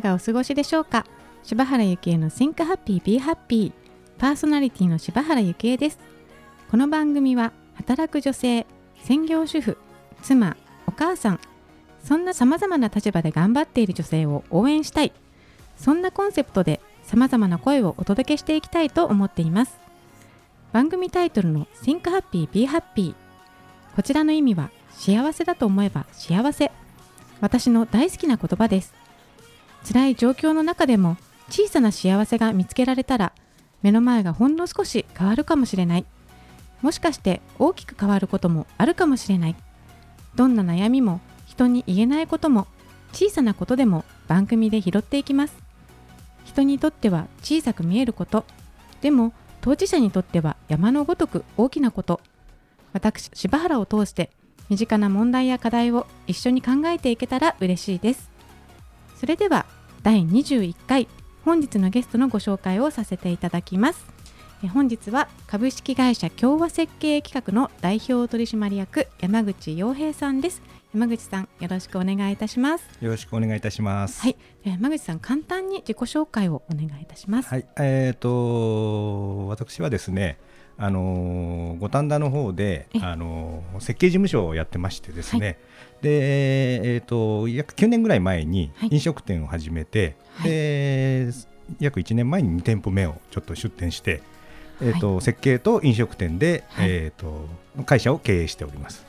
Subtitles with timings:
[0.00, 1.04] がお過ごしでしょうか？
[1.42, 3.72] 柴原幸恵の Think Happy Be Happy
[4.18, 5.98] パーソナリティの柴原幸恵です。
[6.70, 8.66] この番組は働く女性
[9.02, 9.78] 専業主婦
[10.22, 10.56] 妻
[10.86, 11.40] お母さん
[12.02, 15.12] そんな様々な立場で頑張っている女性を応援したい。
[15.76, 19.78] そんなコンセプトで様々な声をお届けしていきたいと思っています。
[20.72, 23.14] 番組タイトルの Think Happy Be Happy
[23.94, 26.70] こちらの意味は幸せだと思えば幸せ。
[27.40, 28.92] 私の大好きな言葉です。
[29.84, 31.16] 辛い状況の中でも
[31.48, 33.32] 小さな幸せが見つけられたら
[33.82, 36.06] 目の前がほんの少し変わるかもしれない。
[36.82, 39.56] もしかして大きく変わることもあるかもしれない。
[40.34, 42.66] どんな悩みも人に言えないことも
[43.12, 45.56] 小さなことでも番組で拾っていきます。
[46.44, 48.44] 人にとっては小さく見えること。
[49.00, 52.20] でも当事者にとっては山のごとく大きなこと。
[52.92, 54.30] 私柴原を通して
[54.68, 58.27] 身近な問題や課題を一緒に考えていけたら嬉しいです。
[59.18, 59.66] それでは
[60.04, 61.08] 第21回
[61.44, 64.06] 本日のゲストのご紹介をさせていただきます。
[64.72, 70.62] 本日は株式会社共和設計企画の代表取締役山口洋平さんです。
[70.94, 72.84] 山口さんよろしくお願いいたします。
[73.00, 74.20] よろしくお願いいたします。
[74.20, 74.36] はい。
[74.62, 77.48] 山口さん簡単に自己紹介をお願いいたします。
[77.48, 77.66] はい。
[77.76, 80.38] えっ、ー、と私はですね
[80.80, 85.56] あの五反田の方であの設計事務所をやってましてですね、はい、
[86.02, 91.30] でえっ、ー、と約9年ぐらい前に飲食店を始めて、はい、で
[91.80, 94.22] 約1年前に2店舗目をちょっと出店して、
[94.80, 97.46] えーと、はい、設計と飲食店で、えーと、
[97.84, 99.06] 会社を経営しております。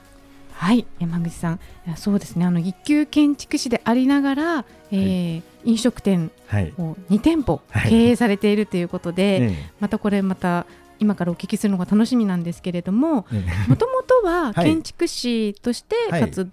[0.53, 0.85] はい。
[0.99, 1.59] 山口さん
[1.95, 2.45] そうですね。
[2.45, 6.31] あの一級建築士でありながら、えー、はい、飲食店
[6.77, 10.65] を2店舗経営されているということで、はいまたこれまた
[10.99, 13.25] 今からお聞きするのが楽しみなんですけれども
[13.67, 16.49] もともとは 建築士として活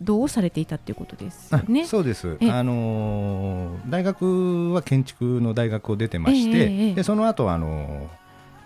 [0.00, 1.84] 動をされていたということですね。
[1.84, 8.08] そうです、あのー、大学は建築の大学を出てまして、えー、でその後あの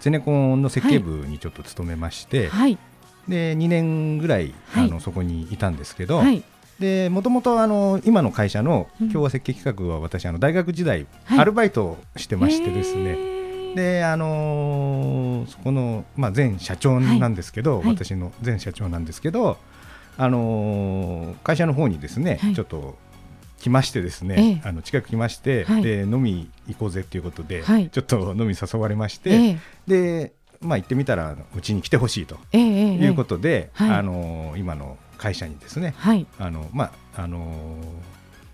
[0.00, 2.76] ゼネコンの設計部にちょっと勤めまして、はい、
[3.28, 6.22] で2年ぐらい、あのそこにいたんですけど、
[6.81, 13.16] でもともとあの今の会社の共和設計企画は私あの大学時代、アルバイトしてましてですね、
[13.74, 19.58] であのー、そこの、まあ、前社長なんですけど、はい、私の前社長なんですけど、
[20.16, 22.96] あのー、会社の方にですね、はい、ちょっと
[23.58, 35.94] 来ましてですね、ええ、あの近く来まして、はい、で飲み行こうぜっていうことで、ちょっと飲み誘われまして、え、でまあ、行ってみたらうちに来てほしいということで、あのー、今の会社にですね、
[36.38, 37.76] あのまああの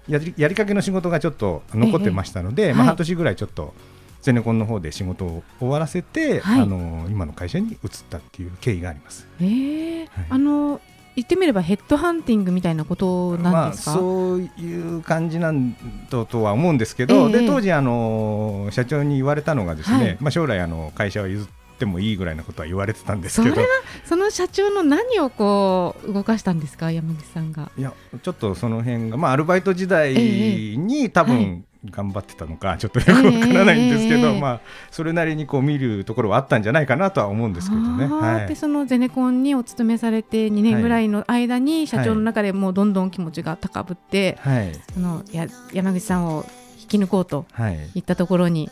[0.08, 3.74] やりやりかけの仕事がちょっと残ってましたので、まあ、半年ぐらいちょっと。
[4.20, 7.78] ゼネコンの方で仕事を終わらせて、はい、あの今の会社に移っ
[8.10, 9.26] たっていう経緯があります。
[9.40, 10.80] えー、はい、あの
[11.16, 15.76] 言ってみればヘッドハンティングみたいなことなんですか、まあ、そういう感じなん
[16.10, 21.48] ととは思うんですけど、えー、で当時あの社長に言われたのがですね、はい、まあ、将来あの会社は譲っ
[21.78, 23.54] てもいいぐらいのことは言われてたんですけど。
[23.54, 23.72] それは
[24.04, 27.70] その社長の何をこう動かしたんですか山口さんが？
[27.76, 27.92] いや
[28.22, 34.60] ちょっとその辺が、まあ、アルバイト時代に多分、頑張ってたのかちょっとよくわからないんですけど、えー、まあ、
[34.91, 38.06] それなりにこう見るところはあったんじゃないかなとは思うんですけどね。
[38.06, 46.44] はい、でそのゼネコンにお勤めされて2年ぐらいの間に社長の中でもうどんどん気持ちが高ぶって、はい、そのや山口さんを
[46.81, 47.47] 引き抜こうと
[47.94, 48.71] いったところに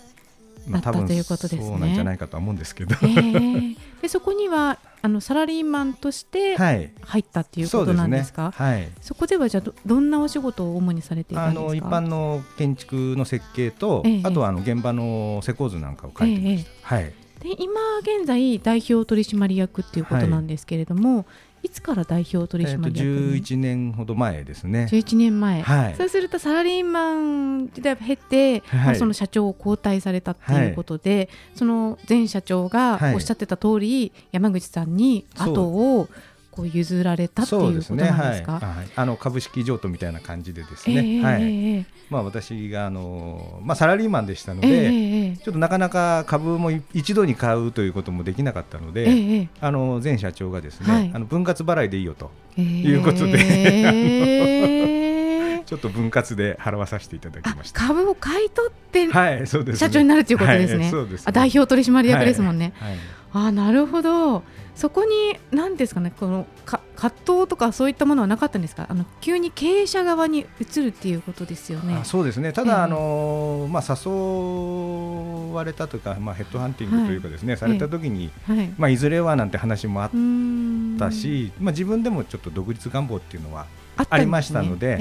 [0.68, 1.62] なったということですね。
[1.62, 6.90] そうなんじゃないかと思うんですけど、えー、でそこにはあのサラリーマンとして入
[7.20, 8.70] ったっていうことなんですか、はい、そ、ね。
[8.70, 11.66] はい、そこではじゃあどんなお仕事を主にされていたんですか？
[11.66, 16.96] あの一般の建築の設計と、えあとはあの現場の施工図なんかを書いてました。
[16.96, 24.88] え、はい、で今現在代表取締役っていうことなんですけれども、いつから代表取締役に、えー、11年ほど前ですね。
[24.90, 36.08] 11年前、はい、そうするとサラリーマン時代を経て、はい、まあ、その社長を交代されたっていうことで、はい、その前社長がおっしゃってた通り、山口さんに後を
[36.56, 38.54] こう譲られたっていうことなんですか？
[38.54, 40.96] ねはい、あの株式譲渡みたいな感じでですね。
[40.96, 41.38] えー、は
[41.80, 41.86] い。
[42.08, 52.30] まあ私があのまあサラリーマンでしたので、えー、ちょっとなかなか株も一度に買うということもできなかったので、えー、あの前社長がですね、はい、あの分割払いでいいよと
[52.60, 55.12] いうことで。
[55.66, 57.80] ちょっと分割で払わさせていただきました。
[57.86, 60.84] 株を買い取って、はい、そうです、社長になるということですね。
[60.84, 62.72] はい、そうです、ね、代表取締役ですもんね。
[62.76, 63.00] はい、はい、
[63.48, 64.42] あなるほど。
[64.76, 68.86] そこに何ですかねこのか葛藤とかそういったものはなかったんですか？
[68.90, 72.00] あの急に経営者側に移るっていうことですよね。
[72.04, 72.52] そうですね。
[72.52, 80.10] ただ、えー、あのまあ、誘われたというか、まあ、ヘッドハンティングというかですね、はい、された時に、えー、まあ、いずれはなんて話もあっ
[80.98, 83.64] たし、まあ、自分でもちょっと独立願望っていうのは
[83.96, 84.98] ありましたので、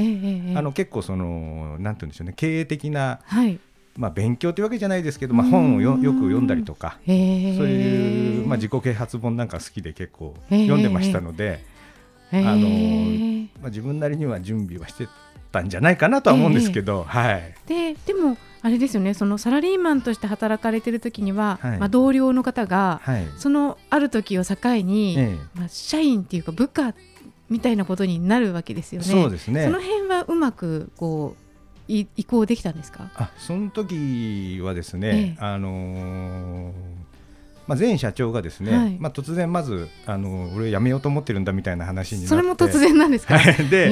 [0.56, 3.60] あの結構そのなんて言うんでしょうね経営的な、はい。
[3.98, 11.64] まあ、勉強というわけじゃないですけど、まあ、本をよよく読んだりとか、そういう、まあ、自己啓発本なんか好きで結構読んでましたので、
[12.32, 12.68] あの
[13.62, 15.08] まあ、自分なりには準備はして
[15.52, 26.94] たんじゃないかなとは思うんですけど、はい、ででもあれですよねそのサラリーマンとして働かれてる時には、はい、まあ、同僚の方が、はい、そのある時を境に、ええ、まあ、社員っていうか部下
[27.50, 29.08] みたいなことになるわけですよね。
[29.08, 29.66] そうですね。
[29.66, 31.42] その辺はうまくこう
[31.88, 33.12] 移行できたんですか？
[33.16, 36.72] あその時はですね、ええ、あのー、
[37.68, 42.30] まあ、前社長がですね、はい、まあ、突然まずあの俺辞めようと思ってるんだみたいな話になって。
[42.30, 43.38] それも突然なんですか？
[43.38, 43.92] で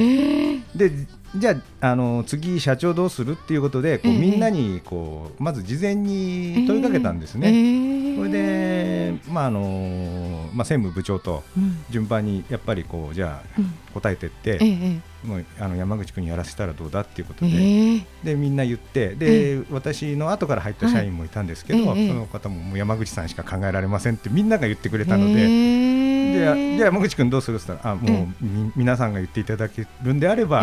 [0.56, 0.90] ー、で
[1.36, 7.48] じゃああの次社長どうするっていうことでこう、みんなにこうまず事前に問いかけたんですね。
[7.48, 11.42] えー、それで、まああのまあ、専務部長と
[11.90, 13.60] 順番にやっぱりこうじゃあ
[13.92, 26.03] 答えてって、もうあの山口君にやらせたらどうだっていうことで,、でみんな言ってで、私の後から入った社員もいたんですけど、その方ももう山口さんしか考えられませんってみんなが言ってくれたので。
[26.34, 30.62] でじゃあ山口君どうするって言ったらあもう、皆さんが言っていただけるんであれば、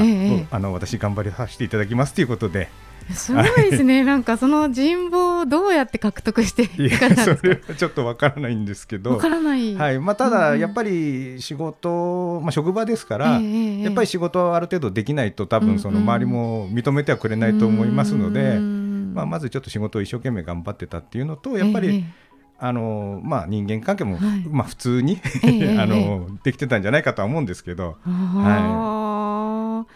[0.51, 2.69] あの私頑張りさせていただきますということで。
[3.09, 9.99] すごいですね、なんかその人望をどうやって獲得していかそれはちょっとわからないんですけど、わからない、はい。
[9.99, 22.05] まあ、ただ、やっぱり仕事、まあ、職場ですから、やっぱり仕事はある程度できないと、多分その周りも認めてはくれないと思いますので、まあ、まずちょっと仕事を一生懸命頑張ってたっていうのと、やっぱり、
[22.63, 25.19] あのまあ、人間関係も、はい、まあ、普通に
[25.79, 29.87] あのできてたんじゃないかとは思うんですけど、は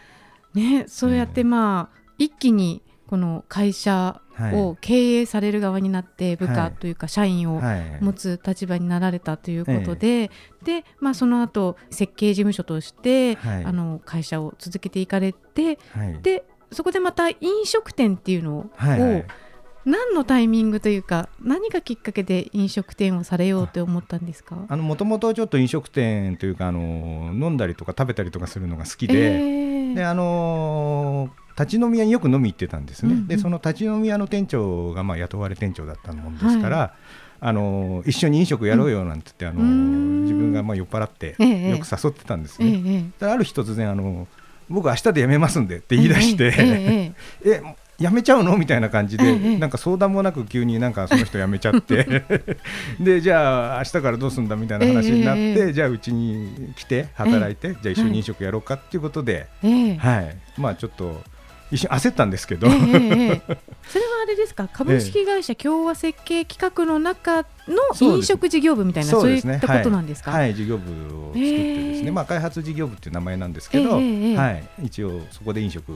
[0.56, 4.20] いね、そうやって、まあ、一気にこの会社
[4.54, 7.62] を経営される側になって部下というか社員を
[8.02, 10.32] 持つ立場になられたということで、
[10.64, 15.78] でまあ、その後設計事務所として、あの会社を続けていかれて、
[16.24, 18.72] でそこでまた飲食店っていうのを、
[19.86, 24.56] 何のタイミングというか何がきっかけで飲食店をされようと思ったんですか？
[24.56, 36.92] もともとちょっと飲食店というかあの飲んだりとか食べたりとかするのが好きでえー、であの立ち飲み屋によく飲み行ってたんですね、うんうん、でその立ち飲み屋の店長がまあ雇われ店長だったもんですから、はい。
[37.42, 39.64] あの一緒に飲食やろうよなんて言って、あの
[40.24, 43.12] 自分がまあ酔っ払ってよく誘ってたんですね。
[43.22, 44.28] ええ、ある日突然あの
[44.68, 47.14] 僕明日で辞めますんでって言い出して、え。
[47.46, 47.62] え
[47.98, 48.58] 辞めちゃうの？
[48.58, 52.24] みたいな感じで、ええ、なんか相談もなく急になんかその人辞めちゃって。
[53.00, 54.56] でじゃあ明日からどうすんだ？
[54.56, 61.22] みたいな話になって、え、じゃあうちに来て働いて、じゃあ一緒に飲食やろうかっていうことで、はい、まあちょっと
[61.72, 63.40] 一瞬焦ったんですけど、えーえー、
[63.90, 64.68] それはあれですか？
[64.72, 74.00] 株式会社共和設計企画の中の飲食事業部みたいなそう,、いったことなんですか、はい、はい、事業部を作ってですね、えー、まあ、開発事業部っていう名前なんですけど、は
[74.80, 75.92] い、一応そこで飲食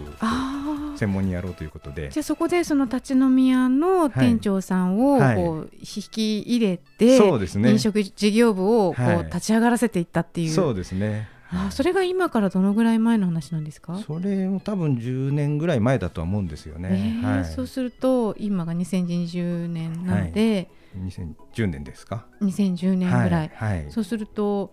[0.98, 2.10] 専門にやろうということで。
[2.10, 13.98] じゃあそこでその立ち飲み屋の店長さんをこう引き入れて、そうですね、飲食事業部をこう立ち上がらせていったっていう、そうですねあそれが今からどのぐらい前の話なんですか？
[13.98, 24.72] それも多分10年ぐらい前だとは思うんですよね、えーはい、そうすると今が2020年なので、はい、2010年ですか？2010年ぐらい、はい、そうすると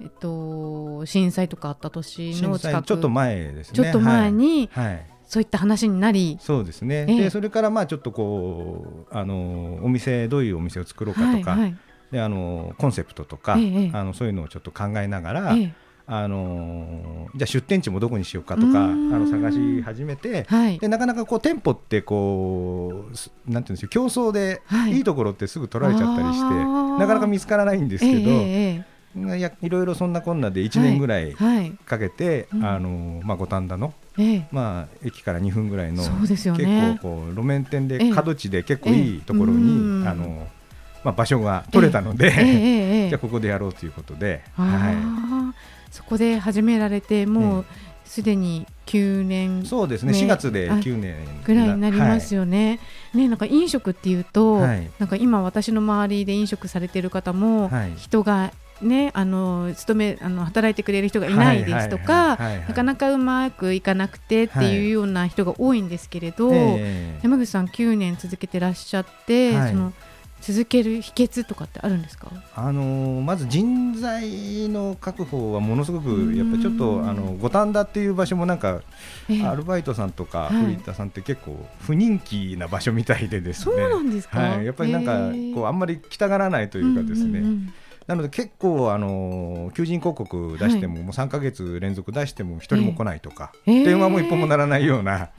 [0.00, 3.74] えっと、震災とかあった年の近くちょっと前ですね。
[3.74, 11.76] ちょっと前に、はい、そういった話になりそうですね、えー、でそれからまあちょっとこうあのお店どういうお店を作ろうかとか、はいはい、
[12.12, 15.72] であのコンセプトとか、えー、あのそういうのをちょっと考えながら、えー
[16.10, 23.04] あのじゃあ出店地もどこにしようかとかあの探し始めて、はい、でなかなかこう店舗ってこ
[23.46, 25.00] うなんていうんですか競争でい。
[25.00, 28.30] いところってすぐ取られちゃったりして、はい、なかなか見つからないんですけど。
[28.30, 31.34] えー、いやいろいろそんなこんなで1年ぐらい
[31.84, 40.48] かけて、はいはい、あのまあ、五反田の、えー、まあ、駅から2分ぐらいの、ね、結構こう路面店で角地で結構いいところに、あの
[41.04, 42.30] まあ、場所が取れたので、
[43.10, 44.42] じゃあここでやろうということで。
[44.54, 47.64] はいそこで始められてもう
[48.04, 50.12] すでに9年そうですね。
[50.12, 51.14] 4月で9年
[51.44, 52.80] ぐらいになりますよね。
[53.12, 66.50] はい、ねなんか飲食っていうと、はい、なんか今私の周りで飲食されてる方も、人がね、あの勤めあの働いてくれる人がいないですとかなかなかうまくいかなくてっていうような人が多いんですけれど、
[67.22, 69.92] 山口さん9年続けてらっしゃって、その
[70.40, 78.80] 続ける秘訣とかってあるんですか、あのまず人材の確保はものすごくやっぱりちょっとあの五反田っていう場所もなんか、
[79.28, 87.74] えー、アルバイトさんとかフリーターさんって結構不人気な場所みたいでですね、そうなんですか、はい、やっぱりなんかこうあんまり来たがらないというかですね、うんうんうん。
[88.06, 95.30] なので結構あの求人広告出しても、もう3か月連続出しても一人も来ないとか、えー、電話も一本もならないような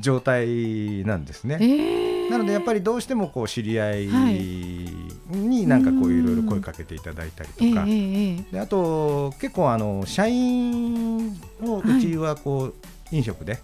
[0.00, 2.13] 状態なんですね。
[2.44, 4.06] のでやっぱりどうしてもこう知り合い
[5.30, 12.74] になんかこういろいろ声かけていただいたりとか、であと結構あの社員をうちはこう
[13.10, 13.58] 飲食で、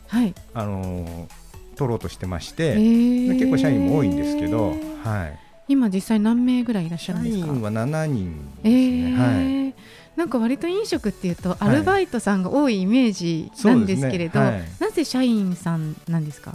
[0.54, 1.28] あの
[1.76, 5.38] 取ろうとしてまして、結構社員も多いんですけど、はい。
[5.68, 7.46] 今実際何名ぐらいいらっしゃるんですか？
[7.46, 9.16] 社員は7人ですね。
[9.16, 9.75] はい。
[10.16, 16.54] なんか割と飲食っていうとアルバイトさんが多いイメージなんですけれど、なぜ社員さんなんですか？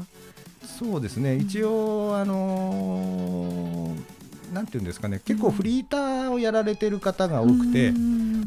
[0.77, 1.37] そうですね。
[1.37, 4.15] 一応あのー
[4.55, 5.19] なんていうんですかね。
[5.25, 7.89] 結構フリーターをやられてる方が多くて、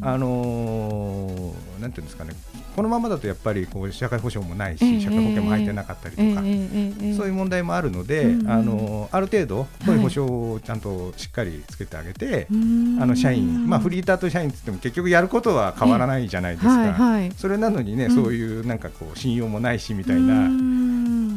[0.01, 2.33] あのー、なんていうんですかね。
[2.75, 12.53] このままだとやっぱりこう社会保障もないし、えー、社会保険も入ってなかったりとか、えー、そういう問題もあるので、あのー、ある程度こういう保障をちゃんとしっかりつけてあげて、あ
[13.05, 20.49] の社員、まあ、フリーターと社員って言っても結局やることは変わらないじゃないですか、それなのにね、そういうなんかこう信用もないしみたいな。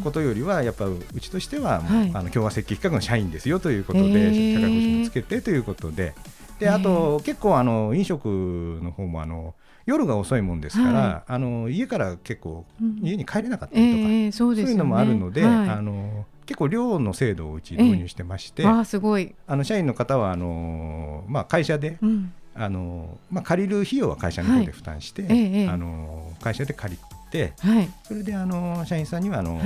[0.03, 6.15] ことよりはやっぱうちとしては、はい、あの共和設計企画の社員ですよということで、社会保障もつけてということで。
[6.59, 9.55] であと結構あの飲食の方もあの
[9.85, 12.65] 夜が遅いもんですから、はい、あの家から結構
[13.03, 19.35] 家に帰れなかったりとか、うんえーそうね、そういうのもあるので、はい、あの結構寮の制度をうち導入してまして、えー、あすごい。
[19.47, 26.99] あの社員の方はあの、まあ、会社で、うん、あのまあ、借りる費用は会社の方で負担して、はいえー、あの会社で借り
[27.33, 27.55] て、
[28.05, 29.61] それであの社員さんにはあの、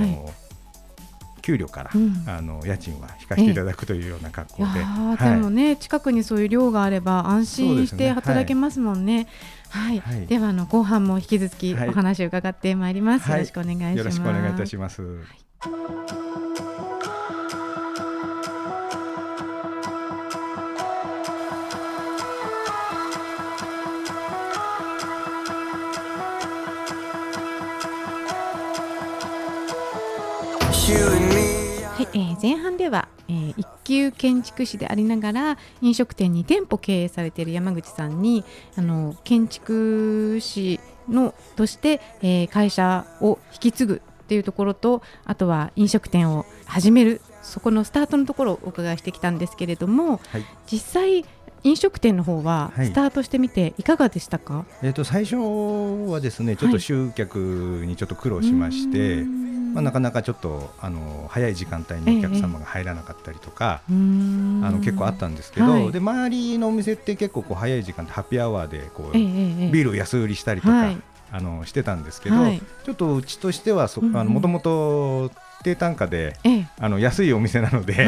[1.41, 9.27] 給料から、うん、あの家賃は引かせていただくというような格好で、はい、でもね近くにそういう寮があれば安心して働けますもんね。
[9.69, 13.97] はい、はい、ではあの後半も引き続きお話を伺ってまいります、よろしくお願いします。
[13.97, 15.01] よろしくお願いいたします。
[30.89, 30.93] は
[31.99, 38.45] い、えー、前半では、えー、一級建築士でありながら飲食店に店舗経営されている山口さんに
[38.77, 40.79] あの建築士
[41.09, 51.25] のとして、えー、会社を引き継ぐっていうところとあとは飲食店を始めるそこのスタートのところをお伺いしてきたんですけれども、はい、実際
[51.63, 55.35] 飲食店の方はスタートしてみていかがでしたか、はい、えー、と最初
[56.09, 57.39] はですねちょっと集客
[57.85, 63.97] にちょっと苦労しまして、はいまあ、なかなかちょっとあの早い時間帯にお客様が入らなかったりとか、ええ、あ
[64.71, 70.97] の結構あったんですけど、はい、で周りのお店って結構こう早い時間でハッピーアワーでこう、え、ビールを安売りしたりとか、はい、
[71.31, 73.89] あのしてたんですけど、はい、ちょっとうちとしては
[74.25, 75.31] もともと
[75.63, 76.37] 低単価で、
[76.79, 78.07] あの安いお店なので、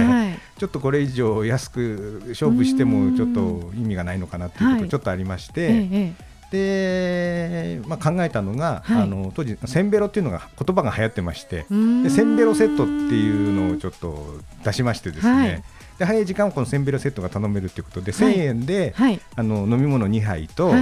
[0.60, 6.14] ちょっとこれ以上安く勝負してもちょっと意味がないのかなっていうことちょっとありまして。
[6.52, 11.66] で、まあ、考えたのが、はい、あの当時センベロっていうのが言葉が流行ってまして
[12.04, 15.64] でセンベロセットっていうのをちょっと出しましてですね、はい、
[16.00, 20.74] で早い時間はこのセンベロセットが頼めるということで、はい、1000円で、はい、あの飲み物2杯と、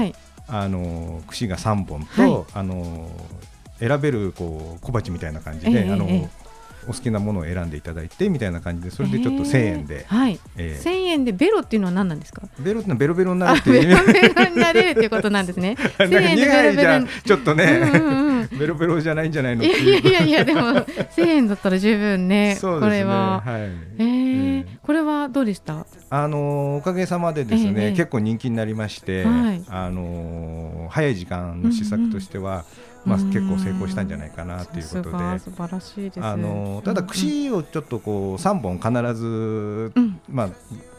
[0.47, 3.09] あの串が3本と、あの
[3.79, 6.46] 選べるこう小鉢みたいな感じで、えー、あの、えー
[6.87, 12.43] お好きなものを選んでいただいてみたいな感じでそれでちょっと1000円で、えー、はい、えー、1000円でベロっていうのは何なんですか？
[12.59, 13.87] ベロってのはベロベロになるっていう。
[13.87, 15.75] ベロベロになれるっていうことなんですね。
[15.99, 22.57] 1000円でベロベロちょっとね、うんうんうん、ベロベロじゃないんじゃないのいやいやいやでも1000円だったら十分ねね。
[22.61, 25.85] これは、はい、えー、これはどうでした？
[26.09, 35.39] あのおかげさまでですね、えー、結構人気になりまして、はい、あの早い時間の施策としては、うんうんまあ、結構成功したんじゃないかなということで。
[35.39, 40.49] 素晴らしいですあのただ串をちょっとこう3本必ず、うん、まあ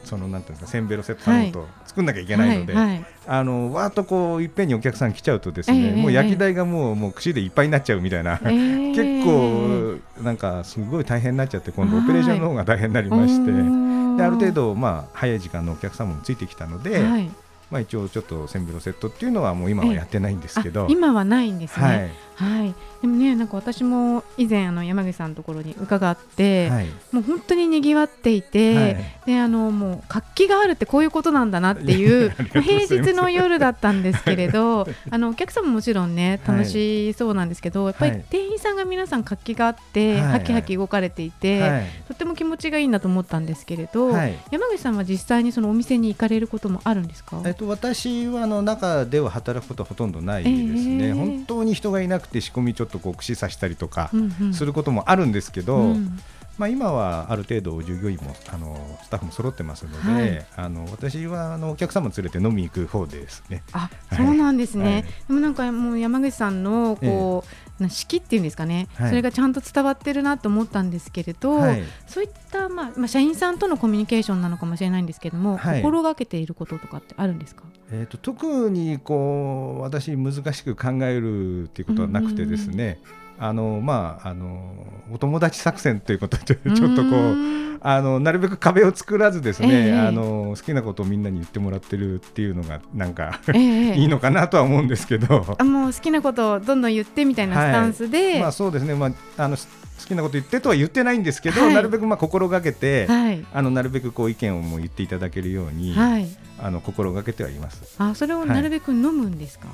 [0.05, 17.31] そのなんていうんですかセンベロセット頼むと作んなきゃいけないので、はいはい、あのわーっとこういっぺんにお客さん来ちゃうとですね、えー、もう焼き台がもうもう串でいっぱいになっちゃうみたいな、えー、結構なんかすごい大変になっちゃって今度オペレーションの方が大変になりまして、である程度まあ早い時間のお客様もついてきたので、はい
[17.71, 44.11] まあ、一応ちょっとセンブロセットっていうのはもう今はやってないんですけど、今はないんですね、はい、はい、でもねなんか私も以前あの山口さんのところに伺って、はい、もう本当に賑わっていて、はい、であのもう活気があるってこういうことなんだなっていう平日の夜だったんですけれど あのお客様ももちろんね楽しそうなんですけど、やっぱり店員さんが皆さん活気があって、はきはき動かれていて、とても気持ちがいいなと思ったんですけれど、
[44.51, 50.55] 山口さんは実際にそのお店に行かれることもあるんですか、えっと、私はあの中では働くことはほとんどないです
[50.89, 54.11] ね、えー、本当に人がいなくて仕込みちょっとこう串刺したりとか
[54.53, 56.19] することもあるんですけど、うん、
[56.59, 63.63] まあ、今はある程度従業員もあのスタッフも揃ってますので、はい、あの私はあのお客様連れて飲みに行く方ですね。
[63.73, 64.85] あ、そうなんですね。
[64.93, 71.61] はい、でもなんかもう山口さんのこう、ええ、式っていうんですかね、はい、それがちゃんと伝わってるなと思ったんですけれど、
[72.09, 77.63] そういったまあまあ社員さんとのコミュニケーションなのかもしれないんですけども、心がけていることとかってあるんですか？
[77.91, 83.01] えっ、ー、と特にこう私難しく考えるっていうことはなくてですね。
[83.41, 84.75] あのまああの
[85.13, 95.57] お友達作戦ということでちょっとこうあのなるべく壁を作らずですね、えー、あの好きなことをみんなに言ってもらってるっていうのがなんかえー、 いいのかなとは思うんですけど。
[95.57, 98.95] あもう好きなことをどんどん言ってみたいなスタンスで、はい、まあそうですね。
[98.95, 99.63] まああの好
[100.05, 106.29] きなこと言ってとは言ってないんですけど、はい、なるべくまあ心がけて、はい、あのなるべくこう意見をもう言っていただけるように、はい、
[106.61, 107.97] あの心がけてはいます。
[107.99, 109.67] あそれをなるべく飲むんですか？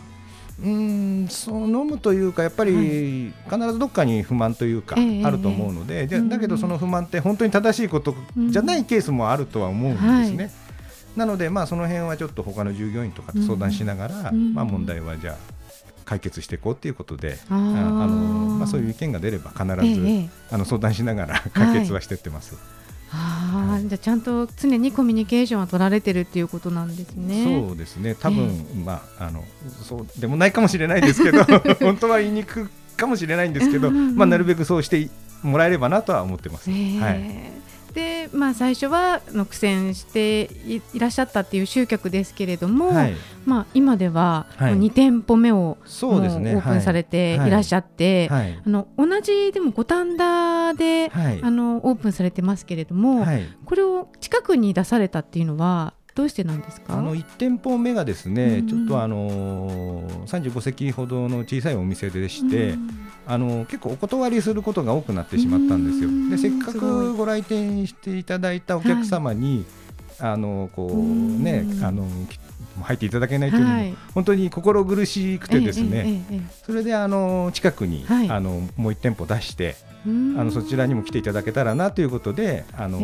[0.62, 8.14] うんそう飲むというかやっぱり必ずどっかに不満というかあると思うので、じゃだけどその不満って本当に正しいこと
[8.50, 10.52] じゃないケースもあるとは思うんですね。
[11.16, 15.36] なのでまあその辺はちょっと他の従業員とかと相談しながら、まあ問題はじゃあ
[16.04, 17.60] 解決していこうということであの、
[18.58, 22.54] まあ、そういう意見が出れば必ず、あの相談しながら解決はしていってます。
[22.54, 22.83] はい
[23.74, 27.62] あじゃあちゃんと常にコミュニケーションは取られてるっていうことなんですね。
[27.66, 28.14] そうですね。
[28.14, 29.44] 多分、えー、まああの
[29.82, 31.44] そうでもないかもしれないですけど、
[31.80, 35.10] 本当は言いにくかもしれないんですけど、まあなるべくそうして
[35.42, 36.70] もらえればなとは思ってます。
[36.70, 37.52] えー、はい。
[37.94, 40.50] で、まあ、最初はの苦戦して
[40.92, 43.14] いらっしゃったっていう集客ですけれども、はい、
[43.46, 47.50] まあ、今では2店舗目を、そうですね、オープンされてい。
[47.50, 53.24] らっしゃって、はい、あの同じでも五反田で、あのオープンされてますけれども、
[53.64, 56.96] これを近くに出されたっていうのはどうしてなんですか？
[56.96, 62.88] あの1店舗目がですね、うん、ちょっとあのー、35席ほどの小さいお店でして、うん、
[63.26, 66.10] あの結構お断りすることが多くなってしまったんですよ。
[66.30, 69.64] でせっかくご来店していただいたお客様に、
[70.18, 72.06] はい、あのこうねあの
[72.82, 82.98] 入っていただけないというのも、はい、本当に心苦しくてですね、えええ、それであの近くに、はい、あのもう1店舗出してあのそちらにも来ていただけたらなということであの、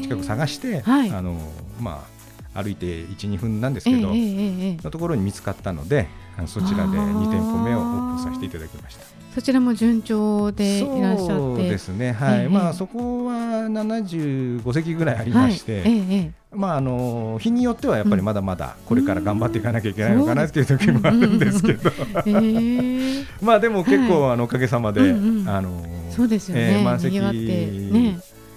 [0.00, 1.36] 近く探して、はい、あの
[1.80, 2.13] まあ
[2.54, 6.06] 歩いて1、2分なんですけど、のところに見つかったので、
[6.46, 9.04] そちらで2店舗目をオープンさせていただきました。
[9.34, 11.34] そちらも順調でいらっしゃって。
[11.34, 13.34] そうですね、はい、まあそこは
[13.68, 21.90] 75席ぐらいありまして、はいまああの日によってはやっぱりまだまだこれから頑張っていかなきゃいけないのかなっていう時もあるんですけど、
[23.42, 27.14] まあでも結構あのおかげさまで、あのそうですよね、満席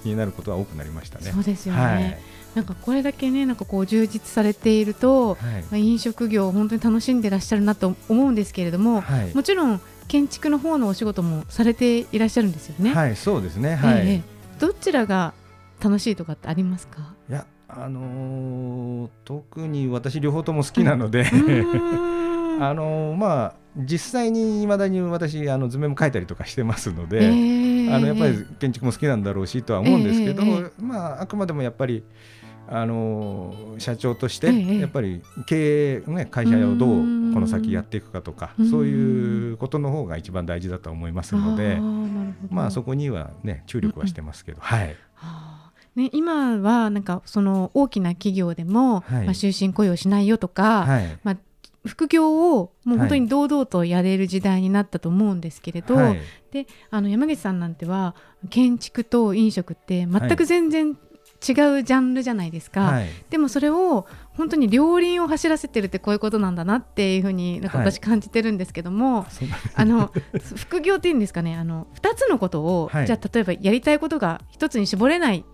[0.04, 1.32] になることは多くなりましたね。
[1.34, 1.82] そうですよね。
[1.82, 2.18] はい
[2.58, 12.96] なんかこれだけねなんかこう充実されていると、はい、まあ、飲食業を本当に楽しんでいらっしゃるなと思うんですけれども、はい、もちろん建築の方のお仕事もされていらっしゃるんですよね。
[12.96, 13.76] はい、そうですね。
[13.76, 14.08] はい。
[14.08, 15.36] えー、どちらが
[15.80, 17.14] 楽しいとかってありますか？
[17.30, 21.28] いや、あのー、特に私両方とも好きなので
[22.60, 32.04] あのー、まあ実際にいまだに私あの図面も描いたりとかしてますので、えー、あのやっぱり建築も好きなんだろうしとは思うんですけど、えー、まああくまでもやっぱり
[32.70, 34.48] あの社長として
[34.80, 36.90] やっぱり経営、ね、会社をどう
[37.34, 41.80] この先やっていくかとかそういうことの方が一番大事だと思いますので
[42.50, 44.96] まあそこにはね注力はしてますけど、はい。
[45.96, 51.38] ね、今はなんかその大きな企業でも、はい、まあ、終身雇用しないよとか、はい、まあ、
[51.88, 56.20] 副業をもう本当に堂々とやれる時代になったと思うんですけれど、はい、
[56.52, 58.16] であの山口さんなんては
[58.50, 60.98] 建築と飲食って全く全然
[61.48, 69.26] 違うジャンルじゃないですか、はい、でもそれを本当に両輪を走らせてるってこういうことなんだなっていうふうになんか私感じてるんですけども、はい、
[69.76, 70.12] あの
[70.56, 71.56] 副業っていうんですかね。
[71.56, 75.46] あの2つのことを、はい、じゃあ例えばやりたいことが1つに絞れない、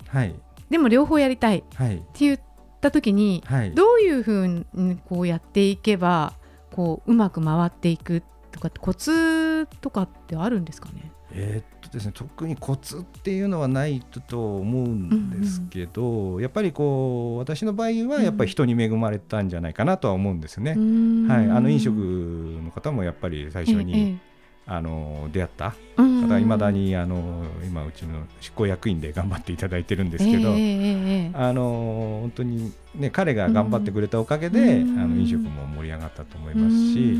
[0.70, 1.60] でも両方やりたい。
[1.60, 2.40] って言っ
[2.82, 3.44] た時に、
[3.76, 6.34] どういうふうにこうやっていけば
[6.72, 11.12] こううまく回っていくとかコツとかってあるんですかね？
[11.32, 20.72] えー、ですね特にコツっていうのはないと思うんですけど、うんうん、やっぱりこう私の場合はやっぱり人に恵まれたんじゃないかなとは思うんですね。
[20.72, 24.34] はい、あの飲食の方もやっぱり最初に、ええ
[24.66, 34.66] あの出会った方がいまだにあの今うちの執行役員で頑張っていただいてるんですけど、えー、あの本当に、ね、彼が頑張ってくれたおかげで、あ
[35.06, 37.18] の飲食も盛り上がったと思いますし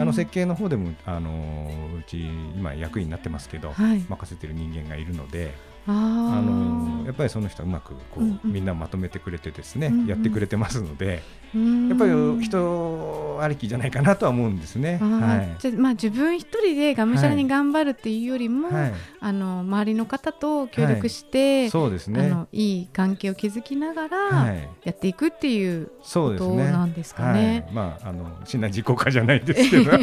[0.00, 5.69] あの設計の方でもあのうち今役員になってますけど、はい、任せてる人間がいるので。
[5.86, 14.98] あのやっぱりその人はうまくこう、うんうん、みんなまとめてくれてですね、うんうん、やってくれてますので、やっぱり人ありきじゃないかなとは思うんですね。
[14.98, 22.26] はい、じゃまあ自分一人でがむしゃらに頑張るっていうよりも、はい、あの周りの方と協力して、はい、そうですね。
[22.26, 27.42] あのいい関係を築きながらやっていくっていうことなんですかね。
[27.42, 29.90] ねまああの信頼実行家じゃないですけど、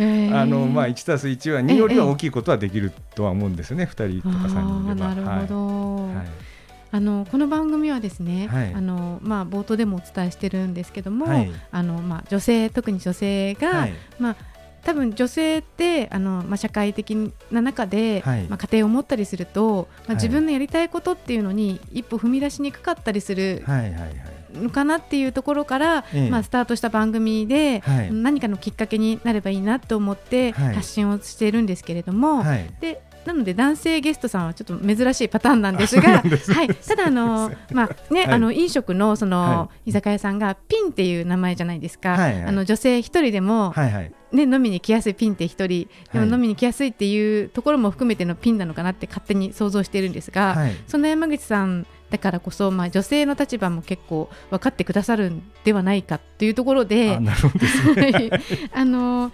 [0.36, 3.86] あのまあ一たす一は二よりは大きいことはできるとは思うんですね。
[3.86, 5.14] 二人とか三人では。
[5.14, 6.14] なるほど。
[6.14, 6.26] はい。
[6.92, 14.36] あのこの番組はですね、はい、あのまあ、冒頭でもお伝えしてるんですけども、はい、あのまあ、女性特に女性が、はい、まあ、
[14.82, 23.64] 多分女性ってあの、まあ、社会的な中で、まあ、家庭を持ったりすると、まあ、自分のやりたいことっていうのに一歩踏み出しにくかったりする。
[24.52, 32.42] のかなっていうところから、まあ、スタートした番組で、何かのきっかけになればいいなと思って発信をしているんですけれども、
[32.80, 42.10] でなので男性ゲストさんはちょっと珍しいパターンなんですが、はい、ただあの まあね、はい、あの飲食のその、居酒屋さんがピンっていう名前じゃないですか。
[42.10, 57.18] はいはい、あの女性一人でも、はいはい、ね飲みに来やすいピンって一人でも飲みに来やすいっていうところも含めてのピンなのかなって勝手に想像しているんですが、はい、そんな山口さんだからこそ、まあ、女性の立場も結構分かってくださるんではないかというところで、
[58.72, 59.30] あ、の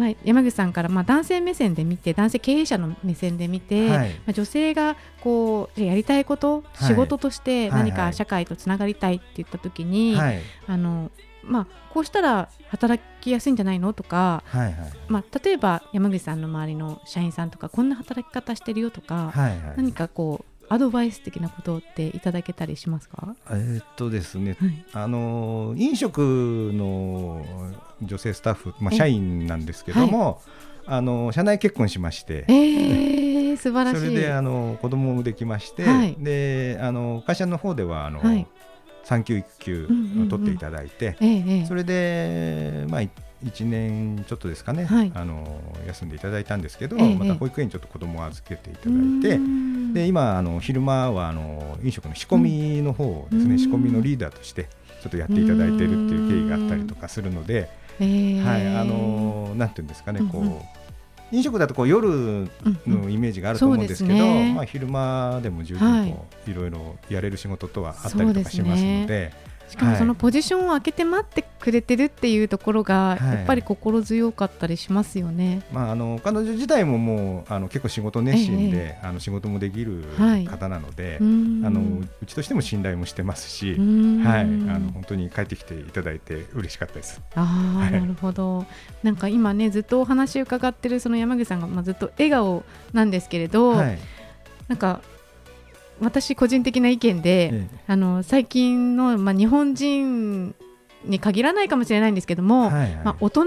[0.00, 11.10] まあ、山口さんからまあ男性目線で見て男性経営者の目線で見て、はい、まあ、女性がこうやりたいこと、はい、仕事として何か社会とつながりたいって言った時に、はい、あの
[11.42, 14.74] まあ、こうしたら働きやすいんじゃないのとか、はいはい、
[15.08, 23.34] まあ、例えば山口さんの周りの社員さんとかこんな働き方してるよとか、はいはい、何かこうアドバイス的なことっていただけたりしますか？
[23.50, 27.44] えー、っとですね、はい、あの飲食の
[28.00, 30.40] 女性スタッフ、まあ、社員なんですけども、
[30.86, 34.06] はい、あの社内結婚しまして、えー、素晴らしい。
[34.06, 38.46] それであの子供もできまして、はい、であの会社の方ではあの、はい、
[39.02, 39.88] 産休育休
[40.24, 41.16] を取っていただいて、
[41.66, 49.38] それで、まあ、1年ちょっとですかね、はい、あの休んでいただいたんですけど、ええ、また保育園にちょっと子供を預けていただいて
[49.92, 54.68] で今あの昼間はあの飲食の仕込みの方ですね仕込みのリーダーとして
[55.02, 62.08] ちょっとやっていただいているっていう経緯があったりとかするので、はい、あのなんていうんですかね、こう、飲食だとこう夜
[62.86, 66.04] のイメージがあると思うんですけど、うんうんね、まあ、昼間でも十分こう、は
[66.46, 69.32] い、いろいろやれる仕事とはあったりとかしますので。
[69.70, 75.62] しかもそのポジションを空けて待ってくれてるっていうところがやっぱり心強かったりしますよね。
[75.72, 80.02] まああの彼女自体ももうあの結構仕事熱心で、ええ、あの仕事もできる
[80.48, 81.20] 方なので、はい、あ
[81.70, 84.40] のうちとしても信頼もしてますし、はい。
[84.40, 87.20] あの本当に帰ってきていただいて嬉しかったです。
[87.36, 88.66] ああ、はい、なるほど。
[89.04, 93.98] なんか今ねずっとお話伺ってるその山口さんがまあずっと笑顔なんですけれど、はい、
[94.68, 95.00] なんか
[96.00, 100.54] 私個人的な意見で、ええ、あの最近の、まあ、日本人
[101.04, 103.44] に限らないかもしれないんですけども、はいはい、まあ、大人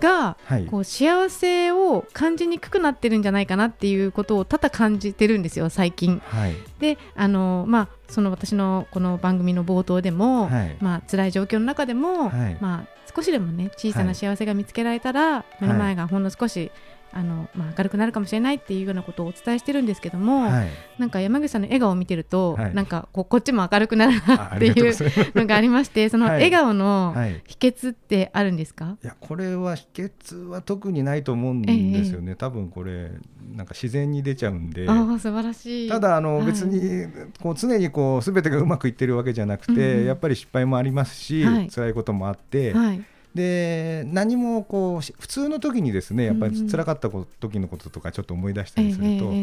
[0.00, 0.36] が
[0.70, 6.20] こう幸せを感じにくくなってるんじゃないかなっていうことを多々感じてるんですよ最近。
[6.26, 16.72] はい、であの、まあ、その私のこの番組の冒頭でも、はい、まあ辛い状況の中でも、はい、まあ、少しでもね小さな幸せが見つけられたら、目の前がほんの少し
[17.16, 24.94] あの、まあ、明るくなるかもしれないっていうようなことをお伝えしてるんですけども、はい、なんか山口さんの笑顔を見てると、はい、なんかここっちも明るくなるなっていう
[25.34, 27.14] のがありまして その笑顔の
[27.46, 29.06] 秘訣ってあるんですか、はい、い。
[29.06, 33.10] やこれは秘訣は特にないと思うんですよね、ええ、多分これ
[33.54, 34.86] なんか自然に出ちゃうんで。
[34.88, 35.88] あ素晴らしい。
[35.88, 37.06] ただあの、別に
[37.40, 42.72] こう常にこう全てがうまくいってるわけじゃなくて、うん、やっぱり失敗もありますし、はい、辛いこともあって。
[42.72, 43.04] はい
[43.36, 49.34] で何もこう普通の時にですねやっぱり辛かった時のこととかちょっと思い出したりすると、そう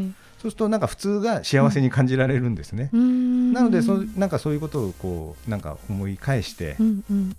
[0.42, 2.90] するとなんか普通が幸せに感じられるんですね。
[2.92, 6.76] なのでそなんかそういうことをこうなんか思い返して、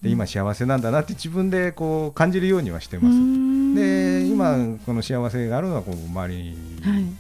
[0.00, 3.16] で今幸せなんだなって自分でこう感じるようにはしてます。
[3.74, 6.56] で今この幸せがあるのはこう周り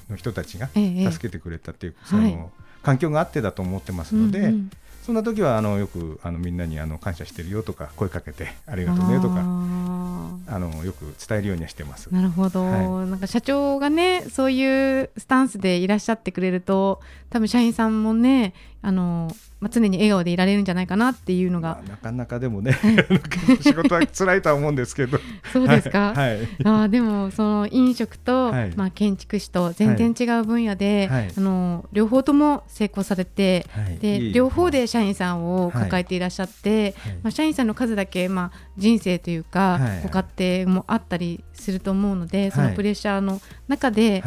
[0.08, 2.52] の人たちが助けてくれたっていう、その
[2.84, 4.54] 環境があってだと思ってますので。
[5.04, 12.06] そんな時はあのよくあのみんなにあの感謝してるよとか声かけてありがとうねとかあのよく伝えるようにはしてます。
[12.06, 17.02] なるほど、はい、なんか社長がねそういうスタンスでいらっしゃってくれると
[17.34, 19.28] 多分社員さんもねあの
[19.60, 22.76] まあ、常に笑顔でいられるんじゃないかなっていうのが、まあ、なかなかでもね
[23.62, 25.18] 仕事は辛いとは思うんですけど。
[25.54, 33.64] そうですか、はい、あでもその飲食と、はい、まあ、建築士と全然違う分野で、はい、あの両方とも成功されて、
[34.00, 44.22] で両方で社員さんを抱えていらっしゃって、まあ、社員さんの数だけ、まあ、人生というか、ご家庭もあったりすると思うのでそのプレッシャーの中で、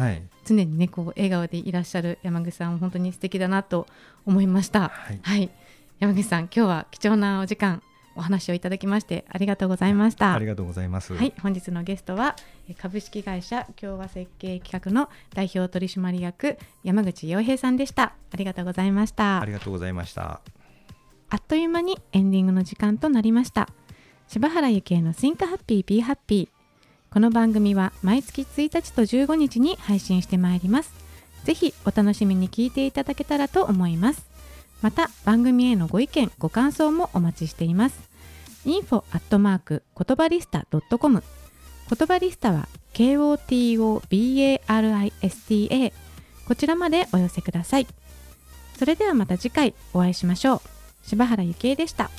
[0.48, 3.86] 常にねこう笑顔でいらっしゃる山口さん本当に素敵だなと
[4.26, 4.88] 思いました。
[4.88, 5.50] はい、はい、
[6.00, 7.82] 山口さん今日は貴重なお時間
[8.16, 10.34] お話をいただきましてありがとうございました。
[10.34, 11.14] ありがとうございます。
[11.14, 12.34] はい本日のゲストは
[12.76, 18.14] 株式会社共和設計企画の代表取締役山口洋平さんでした。
[18.32, 19.40] ありがとうございました。
[19.40, 20.40] ありがとうございました。
[21.30, 23.68] あっという間にエンディングの時間となりました。
[24.26, 26.48] 柴原幸恵の Think Happy Be Happy
[27.10, 30.92] この番組は毎月1日と15日に配信してまいります。
[31.44, 34.28] ぜひお楽しみに聞いていただけたらと思います。
[34.82, 37.98] また番組へのご意見ご感想もお待ちしています。
[38.66, 40.66] info アットマーク言葉リスタ
[40.98, 41.22] .com
[41.90, 45.92] 言葉リスタは KOTOBARISTA
[46.46, 47.86] こちらまでお寄せください。
[48.78, 50.60] それではまた次回お会いしましょう。
[51.04, 52.10] 柴原ゆきえでした。